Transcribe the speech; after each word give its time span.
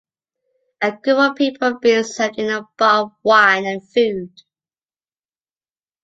A 0.81 0.93
group 0.97 1.19
of 1.19 1.35
people 1.35 1.77
being 1.77 2.03
served 2.03 2.39
in 2.39 2.49
a 2.49 2.67
bar 2.75 3.03
of 3.03 3.11
wine 3.21 3.65
and 3.67 3.87
food. 3.87 4.31